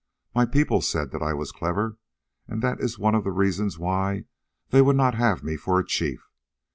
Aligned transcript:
My 0.33 0.47
people 0.47 0.81
said 0.81 1.11
that 1.11 1.21
I 1.21 1.33
was 1.35 1.51
clever, 1.51 1.99
and 2.47 2.63
that 2.63 2.79
is 2.79 2.97
one 2.97 3.13
of 3.13 3.23
the 3.23 3.29
reasons 3.29 3.77
why 3.77 4.25
they 4.71 4.81
would 4.81 4.95
not 4.95 5.13
have 5.13 5.43
me 5.43 5.57
for 5.57 5.77
a 5.79 5.85
chief. 5.85 6.31